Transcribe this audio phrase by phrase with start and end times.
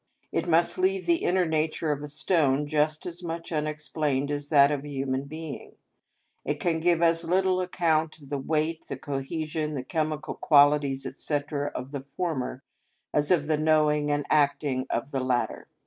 [0.31, 4.71] It must leave the inner nature of a stone just as much unexplained as that
[4.71, 5.75] of a human being;
[6.43, 11.35] it can give as little account of the weight, the cohesion, the chemical qualities, &c.,
[11.75, 12.63] of the former,
[13.13, 15.67] as of the knowing and acting of the latter.